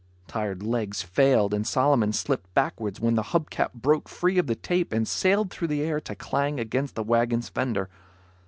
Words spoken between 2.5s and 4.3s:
backward when the hub cap broke